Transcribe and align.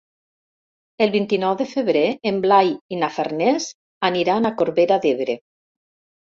El 1.05 1.11
vint-i-nou 1.15 1.53
de 1.59 1.67
febrer 1.73 2.03
en 2.31 2.41
Blai 2.47 2.73
i 2.75 2.99
na 3.03 3.11
Farners 3.19 3.71
aniran 4.13 4.51
a 4.51 4.55
Corbera 4.65 5.01
d'Ebre. 5.07 5.41